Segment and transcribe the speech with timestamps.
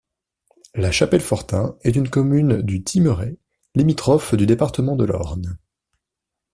[0.73, 3.37] La Chapelle-Fortin est une commune du Thymerais,
[3.75, 5.59] limitrophe du département de l'Orne.